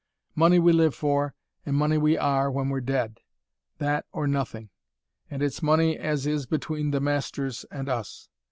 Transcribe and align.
Money 0.33 0.57
we 0.57 0.73
live 0.73 0.95
for, 0.95 1.35
and 1.63 1.75
money 1.77 1.95
we 1.95 2.17
are 2.17 2.49
when 2.49 2.69
we're 2.69 2.81
dead: 2.81 3.19
that 3.77 4.03
or 4.11 4.25
nothing. 4.25 4.71
An' 5.29 5.43
it's 5.43 5.61
money 5.61 5.95
as 5.95 6.25
is 6.25 6.47
between 6.47 6.89
the 6.89 6.99
masters 6.99 7.65
and 7.69 7.87
us. 7.87 8.27